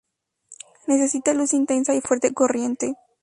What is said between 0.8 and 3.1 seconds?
Necesita luz intensa y fuerte corriente.